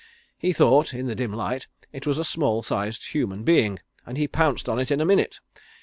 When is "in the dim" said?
0.95-1.31